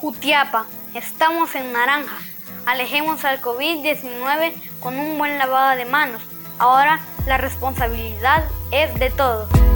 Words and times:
Jutiapa, 0.00 0.64
estamos 0.94 1.54
en 1.54 1.74
naranja. 1.74 2.16
Alejemos 2.64 3.26
al 3.26 3.42
COVID-19 3.42 4.54
con 4.80 4.98
un 4.98 5.18
buen 5.18 5.36
lavado 5.36 5.76
de 5.76 5.84
manos. 5.84 6.22
Ahora 6.58 7.00
la 7.26 7.36
responsabilidad 7.36 8.48
es 8.70 8.98
de 8.98 9.10
todos. 9.10 9.69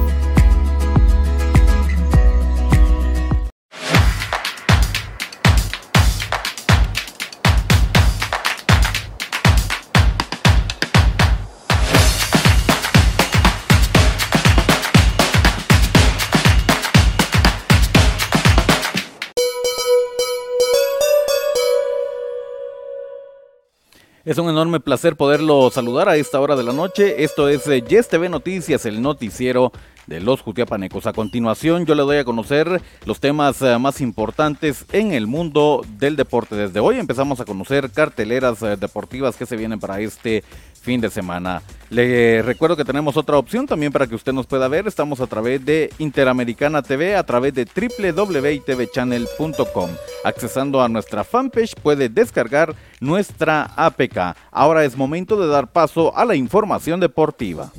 Es 24.24 24.38
un 24.38 24.48
enorme 24.48 24.80
placer 24.80 25.16
poderlo 25.16 25.70
saludar 25.70 26.08
a 26.08 26.16
esta 26.16 26.40
hora 26.40 26.56
de 26.56 26.62
la 26.62 26.72
noche. 26.72 27.24
Esto 27.24 27.50
es 27.50 27.66
eh, 27.66 27.84
Yes 27.86 28.08
TV 28.08 28.30
Noticias, 28.30 28.86
el 28.86 29.02
noticiero 29.02 29.70
de 30.06 30.20
los 30.20 30.40
Jutiapanecos. 30.40 31.06
A 31.06 31.12
continuación, 31.12 31.86
yo 31.86 31.94
le 31.94 32.02
doy 32.02 32.18
a 32.18 32.24
conocer 32.24 32.82
los 33.04 33.20
temas 33.20 33.60
eh, 33.62 33.78
más 33.78 34.00
importantes 34.00 34.86
en 34.92 35.12
el 35.12 35.26
mundo 35.26 35.84
del 35.98 36.16
deporte. 36.16 36.56
Desde 36.56 36.80
hoy 36.80 36.98
empezamos 36.98 37.40
a 37.40 37.44
conocer 37.44 37.90
carteleras 37.90 38.62
eh, 38.62 38.76
deportivas 38.76 39.36
que 39.36 39.46
se 39.46 39.56
vienen 39.56 39.80
para 39.80 40.00
este 40.00 40.44
fin 40.84 41.00
de 41.00 41.10
semana. 41.10 41.62
Le 41.90 42.42
recuerdo 42.42 42.76
que 42.76 42.84
tenemos 42.84 43.16
otra 43.16 43.36
opción 43.38 43.66
también 43.66 43.90
para 43.90 44.06
que 44.06 44.14
usted 44.14 44.32
nos 44.32 44.46
pueda 44.46 44.68
ver. 44.68 44.86
Estamos 44.86 45.20
a 45.20 45.26
través 45.26 45.64
de 45.64 45.92
Interamericana 45.98 46.82
TV, 46.82 47.16
a 47.16 47.24
través 47.24 47.54
de 47.54 47.64
www.tvchannel.com. 47.64 49.90
Accesando 50.24 50.80
a 50.82 50.88
nuestra 50.88 51.24
fanpage 51.24 51.74
puede 51.82 52.08
descargar 52.08 52.76
nuestra 53.00 53.72
APK. 53.76 54.36
Ahora 54.50 54.84
es 54.84 54.96
momento 54.96 55.40
de 55.40 55.48
dar 55.48 55.72
paso 55.72 56.16
a 56.16 56.24
la 56.24 56.36
información 56.36 57.00
deportiva. 57.00 57.72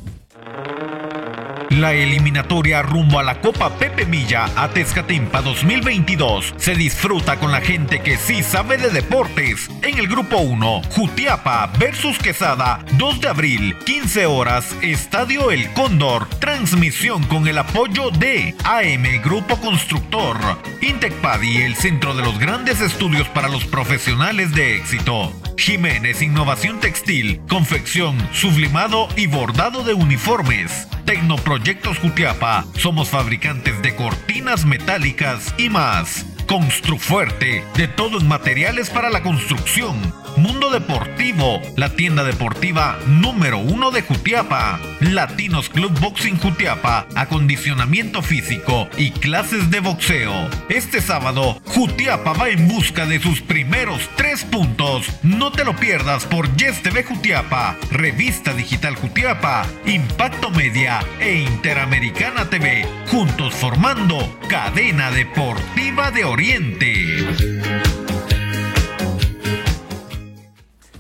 La 1.75 1.91
eliminatoria 1.91 2.81
rumbo 2.81 3.19
a 3.19 3.23
la 3.23 3.41
Copa 3.41 3.77
Pepe 3.77 4.05
Milla 4.05 4.49
a 4.55 4.69
Tezcatempa 4.69 5.41
2022 5.41 6.53
se 6.55 6.73
disfruta 6.73 7.37
con 7.37 7.51
la 7.51 7.59
gente 7.59 7.99
que 7.99 8.15
sí 8.15 8.43
sabe 8.43 8.77
de 8.77 8.89
deportes. 8.89 9.69
En 9.81 9.97
el 9.97 10.07
grupo 10.07 10.37
1, 10.37 10.83
Jutiapa 10.91 11.69
versus 11.77 12.17
Quesada, 12.17 12.79
2 12.93 13.19
de 13.19 13.27
abril, 13.27 13.75
15 13.85 14.25
horas, 14.25 14.73
Estadio 14.81 15.51
El 15.51 15.69
Cóndor. 15.73 16.29
Transmisión 16.39 17.23
con 17.23 17.45
el 17.45 17.57
apoyo 17.57 18.09
de 18.09 18.55
AM 18.63 19.21
Grupo 19.21 19.57
Constructor, 19.57 20.37
Intecpadi, 20.79 21.57
el 21.57 21.75
centro 21.75 22.15
de 22.15 22.23
los 22.23 22.39
grandes 22.39 22.79
estudios 22.79 23.27
para 23.27 23.49
los 23.49 23.65
profesionales 23.65 24.55
de 24.55 24.77
éxito. 24.77 25.33
Jiménez 25.57 26.21
Innovación 26.21 26.79
Textil, 26.79 27.41
confección, 27.49 28.17
sublimado 28.31 29.09
y 29.17 29.27
bordado 29.27 29.83
de 29.83 29.93
uniformes. 29.93 30.87
Tecnoproyectos 31.05 31.99
Jutiapa, 31.99 32.65
somos 32.79 33.09
fabricantes 33.09 33.79
de 33.83 33.95
cortinas 33.95 34.65
metálicas 34.65 35.53
y 35.55 35.69
más. 35.69 36.25
Construfuerte, 36.47 37.63
de 37.75 37.87
todo 37.87 38.19
en 38.19 38.27
materiales 38.27 38.89
para 38.89 39.11
la 39.11 39.21
construcción. 39.21 39.95
Mundo 40.37 40.69
Deportivo, 40.69 41.61
la 41.77 41.95
tienda 41.95 42.23
deportiva 42.23 42.99
número 43.07 43.57
uno 43.57 43.91
de 43.91 44.01
Jutiapa. 44.01 44.79
Latinos 44.99 45.69
Club 45.69 45.97
Boxing 45.99 46.37
Jutiapa, 46.37 47.07
acondicionamiento 47.15 48.21
físico 48.21 48.89
y 48.97 49.11
clases 49.11 49.71
de 49.71 49.79
boxeo. 49.79 50.49
Este 50.67 51.01
sábado, 51.01 51.61
Jutiapa 51.65 52.33
va 52.33 52.49
en 52.49 52.67
busca 52.67 53.05
de 53.05 53.21
sus 53.21 53.41
primeros 53.41 54.09
tres 54.15 54.43
puntos. 54.43 55.07
No 55.23 55.51
te 55.51 55.63
lo 55.63 55.75
pierdas 55.75 56.25
por 56.25 56.53
Yes 56.57 56.81
TV 56.81 57.03
Jutiapa, 57.03 57.77
Revista 57.91 58.53
Digital 58.53 58.95
Jutiapa, 58.95 59.65
Impacto 59.85 60.49
Media 60.51 60.99
e 61.19 61.35
Interamericana 61.35 62.49
TV, 62.49 62.85
juntos 63.09 63.53
formando 63.53 64.17
Cadena 64.49 65.11
Deportiva 65.11 66.11
de 66.11 66.25
Oriente. 66.25 67.54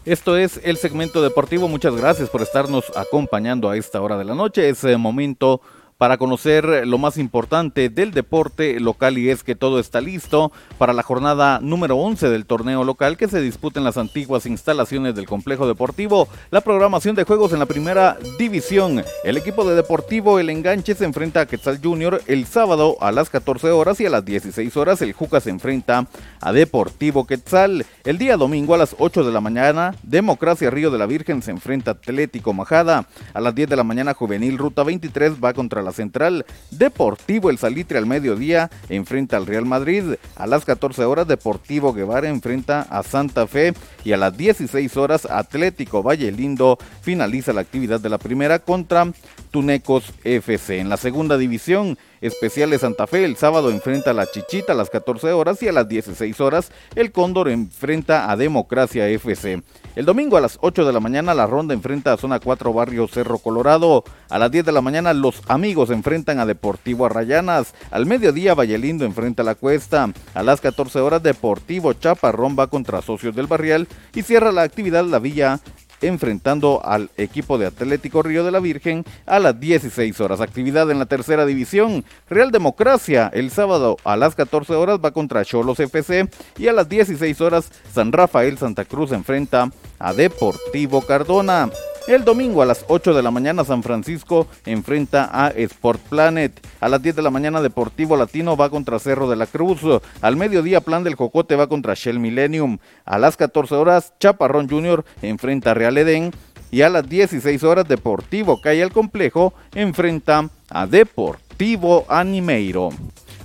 Esto 0.05 0.37
es 0.37 0.61
el 0.63 0.77
segmento 0.77 1.23
deportivo. 1.23 1.67
Muchas 1.67 1.95
gracias 1.95 2.29
por 2.29 2.43
estarnos 2.43 2.91
acompañando 2.95 3.71
a 3.71 3.75
esta 3.75 3.99
hora 3.99 4.19
de 4.19 4.23
la 4.23 4.35
noche. 4.35 4.69
Es 4.69 4.83
el 4.83 4.99
momento 4.99 5.61
para 5.97 6.17
conocer 6.17 6.85
lo 6.85 6.97
más 6.97 7.17
importante 7.17 7.89
del 7.89 8.11
deporte 8.11 8.79
local 8.79 9.17
y 9.17 9.29
es 9.29 9.43
que 9.43 9.55
todo 9.55 9.79
está 9.79 10.01
listo 10.01 10.51
para 10.77 10.91
la 10.91 11.03
jornada 11.03 11.59
número 11.61 11.95
11 11.95 12.29
del 12.29 12.45
torneo 12.45 12.83
local 12.83 13.15
que 13.15 13.29
se 13.29 13.39
disputa 13.39 13.79
en 13.79 13.85
las 13.85 13.97
antiguas 13.97 14.45
instalaciones 14.45 15.15
del 15.15 15.25
complejo 15.25 15.67
deportivo. 15.67 16.27
La 16.51 16.61
programación 16.61 17.15
de 17.15 17.23
juegos 17.23 17.53
en 17.53 17.59
la 17.59 17.65
primera 17.65 18.17
división. 18.37 19.03
El 19.23 19.37
equipo 19.37 19.67
de 19.67 19.75
Deportivo 19.75 20.39
El 20.39 20.49
Enganche 20.49 20.95
se 20.95 21.05
enfrenta 21.05 21.41
a 21.41 21.45
Quetzal 21.45 21.79
Junior 21.81 22.21
el 22.27 22.45
sábado 22.45 22.97
a 22.99 23.11
las 23.11 23.29
14 23.29 23.71
horas 23.71 23.99
y 24.01 24.05
a 24.05 24.09
las 24.09 24.25
16 24.25 24.75
horas 24.75 25.01
el 25.01 25.13
Juca 25.13 25.39
se 25.39 25.49
enfrenta 25.49 26.07
a 26.41 26.51
Deportivo 26.51 27.25
Quetzal. 27.25 27.85
El 28.03 28.17
día 28.17 28.35
domingo 28.35 28.75
a 28.75 28.77
las 28.77 28.95
8 28.99 29.23
de 29.23 29.31
la 29.31 29.39
mañana 29.39 29.95
Democracia 30.03 30.69
Río 30.69 30.91
de 30.91 30.97
la 30.97 31.05
Virgen 31.05 31.41
se 31.41 31.51
enfrenta 31.51 31.91
a 31.91 31.93
Atlético 31.93 32.53
Majada. 32.53 33.07
A 33.33 33.39
las 33.39 33.55
10 33.55 33.69
de 33.69 33.75
la 33.77 33.83
mañana 33.83 34.13
Juvenil 34.13 34.57
Ruta 34.57 34.83
23 34.83 35.43
va 35.43 35.53
contra 35.53 35.81
la 35.81 35.93
Central. 35.95 36.45
Deportivo 36.71 37.49
El 37.49 37.57
Salitre 37.57 37.97
al 37.97 38.05
mediodía 38.05 38.69
enfrenta 38.89 39.37
al 39.37 39.47
Real 39.47 39.65
Madrid. 39.65 40.15
A 40.35 40.45
las 40.45 40.65
14 40.65 41.03
horas 41.05 41.27
Deportivo 41.27 41.93
Guevara 41.93 42.29
enfrenta 42.29 42.81
a 42.81 43.01
Santa 43.03 43.47
Fe 43.47 43.73
y 44.03 44.11
a 44.11 44.17
las 44.17 44.37
16 44.37 44.95
horas 44.97 45.25
Atlético 45.25 46.03
Valle 46.03 46.31
Lindo 46.31 46.77
finaliza 47.01 47.53
la 47.53 47.61
actividad 47.61 47.99
de 47.99 48.09
la 48.09 48.17
primera 48.17 48.59
contra 48.59 49.11
Tunecos 49.51 50.13
FC. 50.23 50.79
En 50.79 50.89
la 50.89 50.97
segunda 50.97 51.37
división 51.37 51.97
Especiales 52.25 52.81
Santa 52.81 53.05
Fe 53.05 53.23
el 53.23 53.35
sábado 53.35 53.69
enfrenta 53.69 54.11
a 54.11 54.13
la 54.13 54.25
Chichita 54.25 54.73
a 54.73 54.75
las 54.75 54.89
14 54.89 55.31
horas 55.31 55.61
y 55.61 55.67
a 55.67 55.71
las 55.71 55.87
16 55.87 56.41
horas 56.41 56.71
el 56.95 57.11
Cóndor 57.11 57.49
enfrenta 57.49 58.31
a 58.31 58.35
Democracia 58.35 59.07
FC. 59.07 59.61
El 59.95 60.05
domingo 60.05 60.35
a 60.35 60.41
las 60.41 60.57
8 60.61 60.85
de 60.85 60.91
la 60.91 60.99
mañana 60.99 61.33
la 61.33 61.45
ronda 61.45 61.73
enfrenta 61.73 62.13
a 62.13 62.17
Zona 62.17 62.39
4 62.39 62.73
Barrio 62.73 63.07
Cerro 63.07 63.37
Colorado. 63.37 64.03
A 64.29 64.39
las 64.39 64.49
10 64.49 64.65
de 64.65 64.71
la 64.71 64.81
mañana 64.81 65.13
los 65.13 65.41
amigos 65.47 65.91
enfrentan 65.91 66.39
a 66.39 66.45
Deportivo 66.45 67.05
Arrayanas. 67.05 67.73
Al 67.91 68.05
mediodía 68.05 68.55
Vallelindo 68.55 69.05
enfrenta 69.05 69.43
a 69.43 69.45
la 69.45 69.55
Cuesta. 69.55 70.11
A 70.33 70.43
las 70.43 70.61
14 70.61 70.99
horas 70.99 71.21
Deportivo 71.21 71.93
Chaparrón 71.93 72.55
va 72.57 72.67
contra 72.67 73.01
Socios 73.01 73.35
del 73.35 73.47
Barrial 73.47 73.87
y 74.13 74.23
cierra 74.23 74.51
la 74.51 74.63
actividad 74.63 75.05
la 75.05 75.19
Villa 75.19 75.59
enfrentando 76.01 76.81
al 76.83 77.09
equipo 77.17 77.57
de 77.57 77.67
Atlético 77.67 78.23
Río 78.23 78.43
de 78.43 78.51
la 78.51 78.59
Virgen 78.59 79.05
a 79.25 79.39
las 79.39 79.59
16 79.59 80.19
horas. 80.21 80.41
Actividad 80.41 80.89
en 80.91 80.99
la 80.99 81.05
tercera 81.05 81.45
división. 81.45 82.05
Real 82.29 82.51
Democracia 82.51 83.31
el 83.33 83.51
sábado 83.51 83.97
a 84.03 84.15
las 84.15 84.35
14 84.35 84.73
horas 84.73 84.99
va 85.03 85.11
contra 85.11 85.45
Cholos 85.45 85.79
FC 85.79 86.29
y 86.57 86.67
a 86.67 86.73
las 86.73 86.89
16 86.89 87.41
horas 87.41 87.71
San 87.93 88.11
Rafael 88.11 88.57
Santa 88.57 88.85
Cruz 88.85 89.11
enfrenta 89.11 89.69
a 89.99 90.13
Deportivo 90.13 91.01
Cardona. 91.01 91.69
El 92.07 92.23
domingo 92.23 92.61
a 92.61 92.67
las 92.67 92.85
8 92.87 93.15
de 93.15 93.23
la 93.23 93.31
mañana 93.31 93.65
San 93.65 93.81
Francisco 93.81 94.45
enfrenta 94.67 95.27
a 95.33 95.47
Sport 95.49 95.99
Planet. 96.01 96.53
A 96.79 96.87
las 96.87 97.01
10 97.01 97.15
de 97.15 97.21
la 97.23 97.31
mañana 97.31 97.63
Deportivo 97.63 98.15
Latino 98.15 98.55
va 98.55 98.69
contra 98.69 98.99
Cerro 98.99 99.27
de 99.27 99.35
la 99.35 99.47
Cruz. 99.47 99.81
Al 100.21 100.35
mediodía 100.35 100.81
Plan 100.81 101.03
del 101.03 101.15
Jocote 101.15 101.55
va 101.55 101.67
contra 101.67 101.95
Shell 101.95 102.19
Millennium. 102.19 102.77
A 103.05 103.17
las 103.17 103.37
14 103.37 103.73
horas 103.73 104.13
Chaparrón 104.19 104.69
Junior 104.69 105.03
enfrenta 105.23 105.71
a 105.71 105.73
Real 105.73 105.97
Edén. 105.97 106.31
Y 106.69 106.83
a 106.83 106.89
las 106.89 107.09
16 107.09 107.63
horas 107.63 107.87
Deportivo 107.87 108.61
Calle 108.61 108.83
al 108.83 108.91
Complejo 108.91 109.55
enfrenta 109.73 110.47
a 110.69 110.85
Deportivo 110.85 112.05
Animeiro. 112.07 112.89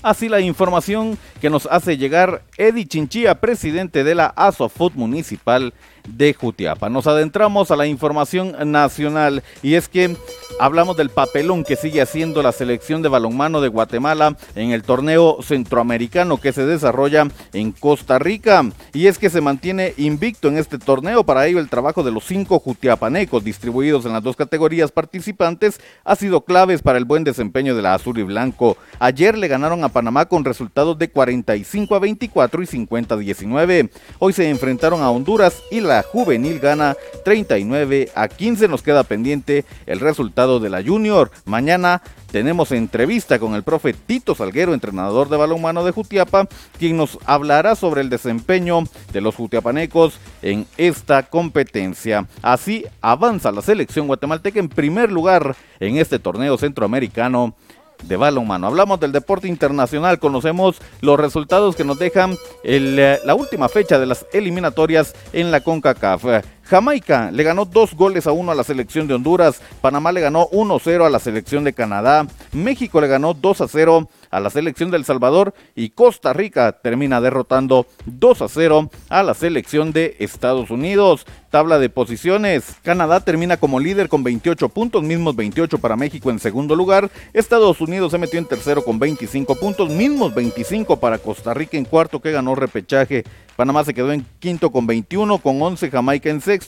Así 0.02 0.28
la 0.28 0.40
información 0.40 1.18
que 1.40 1.50
nos 1.50 1.66
hace 1.66 1.98
llegar 1.98 2.42
Eddie 2.56 2.86
Chinchilla, 2.86 3.40
presidente 3.40 4.02
de 4.02 4.14
la 4.14 4.26
ASOFUT 4.28 4.94
Municipal 4.94 5.74
de 6.16 6.34
Jutiapa. 6.34 6.88
Nos 6.88 7.06
adentramos 7.06 7.70
a 7.70 7.76
la 7.76 7.86
información 7.86 8.54
nacional 8.70 9.42
y 9.62 9.74
es 9.74 9.88
que 9.88 10.16
hablamos 10.58 10.96
del 10.96 11.10
papelón 11.10 11.64
que 11.64 11.76
sigue 11.76 12.02
haciendo 12.02 12.42
la 12.42 12.52
selección 12.52 13.02
de 13.02 13.08
balonmano 13.08 13.60
de 13.60 13.68
Guatemala 13.68 14.36
en 14.54 14.72
el 14.72 14.82
torneo 14.82 15.38
centroamericano 15.42 16.38
que 16.38 16.52
se 16.52 16.66
desarrolla 16.66 17.28
en 17.52 17.72
Costa 17.72 18.18
Rica. 18.18 18.64
Y 18.92 19.06
es 19.06 19.18
que 19.18 19.30
se 19.30 19.40
mantiene 19.40 19.94
invicto 19.96 20.48
en 20.48 20.58
este 20.58 20.78
torneo. 20.78 21.24
Para 21.24 21.46
ello 21.46 21.58
el 21.58 21.68
trabajo 21.68 22.02
de 22.02 22.12
los 22.12 22.24
cinco 22.24 22.58
jutiapanecos 22.58 23.44
distribuidos 23.44 24.04
en 24.04 24.12
las 24.12 24.22
dos 24.22 24.36
categorías 24.36 24.92
participantes 24.92 25.80
ha 26.04 26.16
sido 26.16 26.42
claves 26.42 26.82
para 26.82 26.98
el 26.98 27.04
buen 27.04 27.24
desempeño 27.24 27.74
de 27.74 27.82
la 27.82 27.94
azul 27.94 28.18
y 28.18 28.22
blanco. 28.22 28.76
Ayer 28.98 29.38
le 29.38 29.48
ganaron 29.48 29.84
a 29.84 29.88
Panamá 29.88 30.26
con 30.26 30.44
resultados 30.44 30.98
de 30.98 31.10
45 31.10 31.94
a 31.94 31.98
24 31.98 32.62
y 32.62 32.66
50 32.66 33.14
a 33.14 33.18
19. 33.18 33.90
Hoy 34.18 34.32
se 34.32 34.48
enfrentaron 34.48 35.02
a 35.02 35.10
Honduras 35.10 35.62
y 35.70 35.80
la 35.80 35.99
juvenil 36.02 36.58
gana 36.58 36.96
39 37.24 38.10
a 38.14 38.28
15. 38.28 38.68
Nos 38.68 38.82
queda 38.82 39.04
pendiente 39.04 39.64
el 39.86 40.00
resultado 40.00 40.60
de 40.60 40.70
la 40.70 40.82
junior. 40.82 41.30
Mañana 41.44 42.02
tenemos 42.30 42.70
entrevista 42.72 43.38
con 43.38 43.54
el 43.54 43.64
profe 43.64 43.92
Tito 43.92 44.34
Salguero, 44.34 44.72
entrenador 44.72 45.28
de 45.28 45.36
balonmano 45.36 45.84
de 45.84 45.90
Jutiapa, 45.90 46.46
quien 46.78 46.96
nos 46.96 47.18
hablará 47.26 47.74
sobre 47.74 48.02
el 48.02 48.10
desempeño 48.10 48.84
de 49.12 49.20
los 49.20 49.34
jutiapanecos 49.34 50.18
en 50.42 50.66
esta 50.76 51.24
competencia. 51.24 52.26
Así 52.40 52.86
avanza 53.00 53.50
la 53.50 53.62
selección 53.62 54.06
guatemalteca 54.06 54.60
en 54.60 54.68
primer 54.68 55.10
lugar 55.10 55.56
en 55.80 55.96
este 55.96 56.18
torneo 56.18 56.56
centroamericano 56.56 57.54
de 58.02 58.16
balonmano. 58.16 58.66
Hablamos 58.66 59.00
del 59.00 59.12
deporte 59.12 59.48
internacional, 59.48 60.18
conocemos 60.18 60.80
los 61.00 61.18
resultados 61.18 61.76
que 61.76 61.84
nos 61.84 61.98
dejan 61.98 62.36
eh, 62.64 63.18
la 63.24 63.34
última 63.34 63.68
fecha 63.68 63.98
de 63.98 64.06
las 64.06 64.26
eliminatorias 64.32 65.14
en 65.32 65.50
la 65.50 65.60
CONCACAF. 65.60 66.24
Jamaica 66.70 67.32
le 67.32 67.42
ganó 67.42 67.64
dos 67.64 67.96
goles 67.96 68.28
a 68.28 68.32
uno 68.32 68.52
a 68.52 68.54
la 68.54 68.62
selección 68.62 69.08
de 69.08 69.14
Honduras, 69.14 69.60
Panamá 69.80 70.12
le 70.12 70.20
ganó 70.20 70.48
1-0 70.50 71.04
a 71.04 71.10
la 71.10 71.18
selección 71.18 71.64
de 71.64 71.72
Canadá, 71.72 72.28
México 72.52 73.00
le 73.00 73.08
ganó 73.08 73.34
2 73.34 73.64
0 73.66 74.08
a 74.30 74.40
la 74.40 74.50
selección 74.50 74.90
de 74.90 74.96
El 74.96 75.04
Salvador 75.04 75.54
y 75.74 75.90
Costa 75.90 76.32
Rica 76.32 76.72
termina 76.80 77.20
derrotando 77.20 77.86
2 78.06 78.42
a 78.42 78.48
0 78.48 78.90
a 79.08 79.22
la 79.22 79.34
selección 79.34 79.92
de 79.92 80.16
Estados 80.20 80.70
Unidos. 80.70 81.26
Tabla 81.50 81.80
de 81.80 81.90
posiciones. 81.90 82.76
Canadá 82.84 83.18
termina 83.18 83.56
como 83.56 83.80
líder 83.80 84.08
con 84.08 84.22
28 84.22 84.68
puntos, 84.68 85.02
mismos 85.02 85.34
28 85.34 85.78
para 85.78 85.96
México 85.96 86.30
en 86.30 86.38
segundo 86.38 86.76
lugar. 86.76 87.10
Estados 87.32 87.80
Unidos 87.80 88.12
se 88.12 88.18
metió 88.18 88.38
en 88.38 88.46
tercero 88.46 88.84
con 88.84 89.00
25 89.00 89.56
puntos, 89.56 89.90
mismos 89.90 90.32
25 90.32 91.00
para 91.00 91.18
Costa 91.18 91.52
Rica 91.52 91.76
en 91.76 91.86
cuarto 91.86 92.20
que 92.20 92.30
ganó 92.30 92.54
repechaje. 92.54 93.24
Panamá 93.56 93.84
se 93.84 93.92
quedó 93.92 94.12
en 94.12 94.24
quinto 94.38 94.70
con 94.70 94.86
21, 94.86 95.38
con 95.38 95.60
11 95.60 95.90
Jamaica 95.90 96.30
en 96.30 96.40
sexto, 96.40 96.59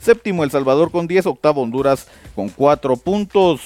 séptimo 0.00 0.44
El 0.44 0.50
Salvador 0.50 0.90
con 0.90 1.06
10, 1.06 1.26
octavo 1.26 1.62
Honduras 1.62 2.06
con 2.34 2.48
4 2.48 2.96
puntos. 2.96 3.62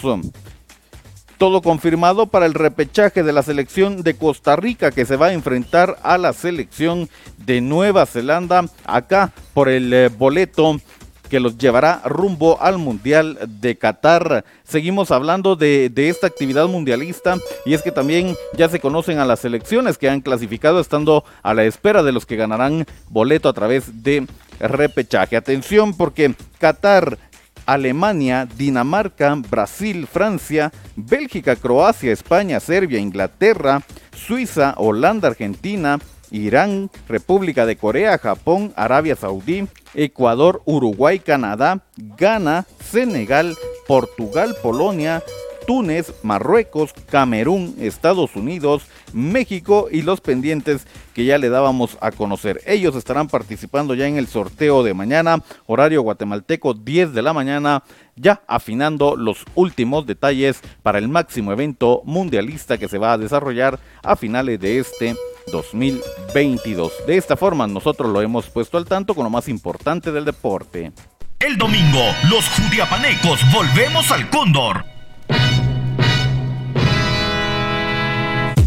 Todo 1.38 1.62
confirmado 1.62 2.26
para 2.26 2.46
el 2.46 2.54
repechaje 2.54 3.22
de 3.22 3.32
la 3.32 3.42
selección 3.42 4.02
de 4.02 4.14
Costa 4.14 4.56
Rica 4.56 4.92
que 4.92 5.04
se 5.04 5.16
va 5.16 5.26
a 5.26 5.32
enfrentar 5.32 5.98
a 6.02 6.16
la 6.16 6.32
selección 6.32 7.08
de 7.38 7.60
Nueva 7.60 8.06
Zelanda 8.06 8.66
acá 8.84 9.32
por 9.52 9.68
el 9.68 9.92
eh, 9.92 10.08
boleto 10.08 10.80
que 11.28 11.40
los 11.40 11.58
llevará 11.58 12.02
rumbo 12.04 12.60
al 12.60 12.78
Mundial 12.78 13.38
de 13.60 13.76
Qatar. 13.76 14.44
Seguimos 14.64 15.10
hablando 15.10 15.56
de, 15.56 15.90
esta 15.96 16.26
actividad 16.26 16.66
mundialista 16.68 17.36
y 17.64 17.74
es 17.74 17.82
que 17.82 17.92
también 17.92 18.36
ya 18.56 18.68
se 18.68 18.80
conocen 18.80 19.18
a 19.18 19.24
las 19.24 19.40
selecciones 19.40 19.98
que 19.98 20.08
han 20.08 20.20
clasificado 20.20 20.80
estando 20.80 21.24
a 21.42 21.54
la 21.54 21.64
espera 21.64 22.02
de 22.02 22.12
los 22.12 22.26
que 22.26 22.36
ganarán 22.36 22.86
boleto 23.08 23.48
a 23.48 23.52
través 23.52 24.02
de 24.02 24.26
repechaje. 24.60 25.36
Atención 25.36 25.96
porque 25.96 26.34
Qatar 26.58 27.18
Alemania, 27.66 28.46
Dinamarca, 28.56 29.34
Brasil, 29.34 30.06
Francia, 30.06 30.72
Bélgica, 30.96 31.56
Croacia, 31.56 32.12
España, 32.12 32.60
Serbia, 32.60 32.98
Inglaterra, 32.98 33.82
Suiza, 34.14 34.74
Holanda, 34.76 35.28
Argentina, 35.28 35.98
Irán, 36.30 36.90
República 37.08 37.64
de 37.64 37.76
Corea, 37.76 38.18
Japón, 38.18 38.72
Arabia 38.76 39.16
Saudí, 39.16 39.66
Ecuador, 39.94 40.62
Uruguay, 40.64 41.18
Canadá, 41.18 41.82
Ghana, 41.96 42.66
Senegal, 42.80 43.56
Portugal, 43.86 44.54
Polonia, 44.62 45.22
Túnez, 45.66 46.12
Marruecos, 46.22 46.92
Camerún, 47.10 47.74
Estados 47.80 48.36
Unidos, 48.36 48.84
México 49.12 49.88
y 49.90 50.02
los 50.02 50.20
pendientes 50.20 50.86
que 51.14 51.24
ya 51.24 51.38
le 51.38 51.48
dábamos 51.48 51.96
a 52.00 52.10
conocer. 52.10 52.60
Ellos 52.66 52.96
estarán 52.96 53.28
participando 53.28 53.94
ya 53.94 54.06
en 54.06 54.16
el 54.16 54.26
sorteo 54.26 54.82
de 54.82 54.94
mañana, 54.94 55.42
horario 55.66 56.02
guatemalteco 56.02 56.74
10 56.74 57.14
de 57.14 57.22
la 57.22 57.32
mañana, 57.32 57.82
ya 58.16 58.42
afinando 58.46 59.16
los 59.16 59.44
últimos 59.54 60.06
detalles 60.06 60.60
para 60.82 60.98
el 60.98 61.08
máximo 61.08 61.52
evento 61.52 62.02
mundialista 62.04 62.78
que 62.78 62.88
se 62.88 62.98
va 62.98 63.12
a 63.12 63.18
desarrollar 63.18 63.78
a 64.02 64.16
finales 64.16 64.60
de 64.60 64.78
este 64.78 65.14
2022. 65.50 67.06
De 67.06 67.16
esta 67.16 67.36
forma 67.36 67.66
nosotros 67.66 68.10
lo 68.10 68.20
hemos 68.20 68.46
puesto 68.48 68.78
al 68.78 68.84
tanto 68.84 69.14
con 69.14 69.24
lo 69.24 69.30
más 69.30 69.48
importante 69.48 70.12
del 70.12 70.24
deporte. 70.24 70.92
El 71.38 71.58
domingo, 71.58 72.00
los 72.30 72.48
judiapanecos 72.50 73.40
volvemos 73.52 74.10
al 74.10 74.30
Cóndor 74.30 74.93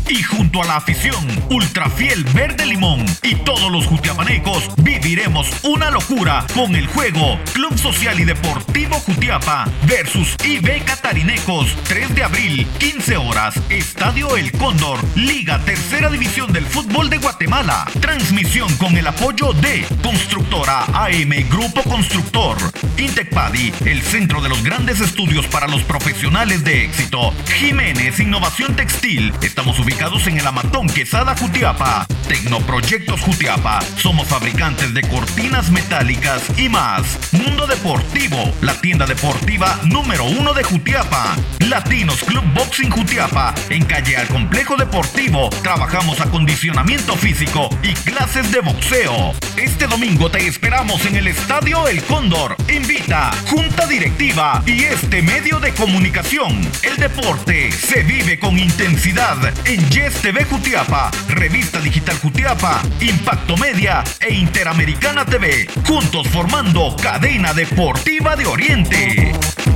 y 0.09 0.23
junto 0.23 0.61
a 0.61 0.65
la 0.65 0.77
afición 0.77 1.25
Ultrafiel 1.49 2.23
Verde 2.25 2.65
Limón 2.65 3.05
y 3.23 3.35
todos 3.35 3.71
los 3.71 3.85
jutiapanecos 3.85 4.69
viviremos 4.77 5.49
una 5.63 5.91
locura 5.91 6.45
con 6.53 6.75
el 6.75 6.87
juego 6.87 7.37
Club 7.53 7.77
Social 7.77 8.19
y 8.19 8.23
Deportivo 8.23 8.99
Jutiapa 8.99 9.65
versus 9.85 10.35
IB 10.45 10.83
Catarinecos 10.85 11.75
3 11.83 12.15
de 12.15 12.23
abril 12.23 12.67
15 12.79 13.17
horas. 13.17 13.55
Estadio 13.69 14.37
El 14.37 14.51
Cóndor 14.53 14.99
Liga 15.15 15.59
Tercera 15.65 16.09
División 16.09 16.53
del 16.53 16.65
Fútbol 16.65 17.09
de 17.09 17.17
Guatemala. 17.17 17.85
Transmisión 17.99 18.73
con 18.77 18.97
el 18.97 19.07
apoyo 19.07 19.51
de 19.53 19.85
Constructora 20.01 20.85
AM 20.93 21.49
Grupo 21.49 21.83
Constructor 21.83 22.57
Intecpadi 22.97 23.73
el 23.85 24.01
centro 24.01 24.41
de 24.41 24.49
los 24.49 24.63
grandes 24.63 25.01
estudios 25.01 25.45
para 25.47 25.67
los 25.67 25.83
profesionales 25.83 26.63
de 26.63 26.85
éxito. 26.85 27.33
Jiménez 27.57 28.19
Innovación 28.19 28.75
Textil 28.75 29.33
estamos 29.41 29.79
ubicados 29.79 29.96
en 29.99 30.37
el 30.37 30.45
Amatón 30.45 30.87
Quesada 30.87 31.35
Jutiapa. 31.35 32.05
Tecnoproyectos 32.27 33.19
Jutiapa. 33.21 33.79
Somos 33.97 34.27
fabricantes 34.27 34.93
de 34.93 35.01
cortinas 35.01 35.71
metálicas 35.71 36.43
y 36.57 36.69
más. 36.69 37.17
Mundo 37.31 37.65
Deportivo, 37.65 38.37
la 38.61 38.79
tienda 38.79 39.05
deportiva 39.05 39.79
número 39.85 40.23
uno 40.25 40.53
de 40.53 40.63
Jutiapa. 40.63 41.35
Latinos 41.59 42.23
Club 42.23 42.43
Boxing 42.53 42.91
Jutiapa. 42.91 43.55
En 43.69 43.85
calle 43.85 44.17
al 44.17 44.27
Complejo 44.27 44.75
Deportivo. 44.77 45.49
Trabajamos 45.63 46.21
acondicionamiento 46.21 47.15
físico 47.15 47.69
y 47.81 47.93
clases 47.93 48.51
de 48.51 48.59
boxeo. 48.61 49.33
Este 49.57 49.87
domingo 49.87 50.29
te 50.29 50.45
esperamos 50.45 51.05
en 51.05 51.15
el 51.15 51.27
Estadio 51.27 51.87
El 51.87 52.03
Cóndor. 52.03 52.55
Invita 52.69 53.31
Junta 53.49 53.87
Directiva 53.87 54.61
y 54.65 54.83
este 54.83 55.21
medio 55.21 55.59
de 55.59 55.73
comunicación. 55.73 56.61
El 56.83 56.97
deporte 56.97 57.71
se 57.71 58.03
vive 58.03 58.37
con 58.37 58.59
intensidad 58.59 59.37
en 59.65 59.86
Yes 59.91 60.21
TV 60.21 60.45
Jutiapa, 60.45 61.11
Revista 61.27 61.79
Digital 61.79 62.17
Jutiapa, 62.19 62.81
Impacto 62.99 63.57
Media 63.57 64.03
e 64.19 64.33
Interamericana 64.33 65.25
TV, 65.25 65.67
juntos 65.85 66.27
formando 66.27 66.95
Cadena 66.95 67.53
Deportiva 67.53 68.35
de 68.35 68.45
Oriente. 68.45 69.66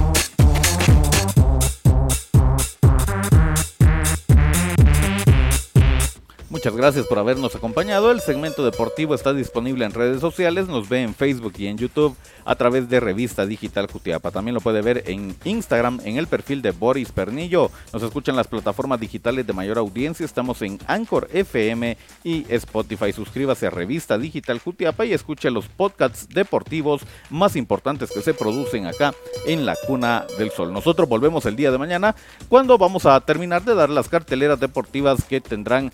Muchas 6.61 6.77
gracias 6.77 7.07
por 7.07 7.17
habernos 7.17 7.55
acompañado. 7.55 8.11
El 8.11 8.21
segmento 8.21 8.63
deportivo 8.63 9.15
está 9.15 9.33
disponible 9.33 9.83
en 9.83 9.95
redes 9.95 10.21
sociales. 10.21 10.67
Nos 10.67 10.87
ve 10.87 11.01
en 11.01 11.15
Facebook 11.15 11.53
y 11.57 11.65
en 11.65 11.79
YouTube 11.79 12.15
a 12.45 12.53
través 12.53 12.87
de 12.87 12.99
Revista 12.99 13.47
Digital 13.47 13.87
Jutiapa. 13.87 14.29
También 14.29 14.53
lo 14.53 14.61
puede 14.61 14.83
ver 14.83 15.03
en 15.07 15.35
Instagram 15.43 16.01
en 16.03 16.17
el 16.17 16.27
perfil 16.27 16.61
de 16.61 16.69
Boris 16.69 17.11
Pernillo. 17.11 17.71
Nos 17.91 18.03
escuchan 18.03 18.35
las 18.35 18.47
plataformas 18.47 18.99
digitales 18.99 19.47
de 19.47 19.53
mayor 19.53 19.79
audiencia. 19.79 20.23
Estamos 20.23 20.61
en 20.61 20.77
Anchor 20.85 21.29
FM 21.33 21.97
y 22.23 22.45
Spotify. 22.53 23.11
Suscríbase 23.11 23.65
a 23.65 23.71
Revista 23.71 24.19
Digital 24.19 24.59
Jutiapa 24.59 25.03
y 25.05 25.13
escuche 25.13 25.49
los 25.49 25.67
podcasts 25.67 26.29
deportivos 26.29 27.01
más 27.31 27.55
importantes 27.55 28.11
que 28.11 28.21
se 28.21 28.35
producen 28.35 28.85
acá 28.85 29.15
en 29.47 29.65
la 29.65 29.75
Cuna 29.87 30.27
del 30.37 30.51
Sol. 30.51 30.71
Nosotros 30.71 31.09
volvemos 31.09 31.47
el 31.47 31.55
día 31.55 31.71
de 31.71 31.79
mañana 31.79 32.15
cuando 32.49 32.77
vamos 32.77 33.07
a 33.07 33.19
terminar 33.21 33.63
de 33.63 33.73
dar 33.73 33.89
las 33.89 34.09
carteleras 34.09 34.59
deportivas 34.59 35.23
que 35.23 35.41
tendrán 35.41 35.91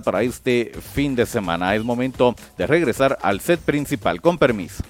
para 0.00 0.22
este 0.22 0.72
fin 0.94 1.14
de 1.14 1.26
semana. 1.26 1.74
Es 1.74 1.84
momento 1.84 2.34
de 2.56 2.66
regresar 2.66 3.18
al 3.22 3.40
set 3.40 3.60
principal. 3.60 4.20
Con 4.20 4.38
permiso. 4.38 4.82